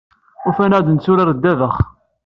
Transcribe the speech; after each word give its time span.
Ufan-aɣ-d 0.47 0.87
netturar 0.91 1.29
dddabax. 1.37 1.77